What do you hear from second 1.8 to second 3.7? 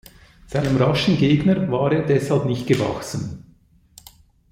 er deshalb nicht gewachsen.